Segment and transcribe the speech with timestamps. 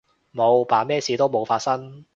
[0.33, 2.05] 冇，扮咩事都冇發生